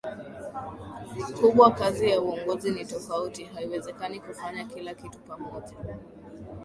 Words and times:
kubwa 1.39 1.71
kazi 1.71 2.09
ya 2.09 2.21
uongozi 2.21 2.71
ni 2.71 2.85
tofauti 2.85 3.43
Haiwezekani 3.43 4.19
kufanya 4.19 4.63
kila 4.65 4.93
kitu 4.93 5.19
pamoja 5.19 5.75